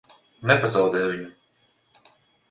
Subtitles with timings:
[0.51, 1.27] Nepazaudē viņu!